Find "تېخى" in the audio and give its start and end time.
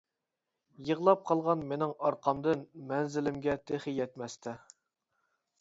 3.73-3.97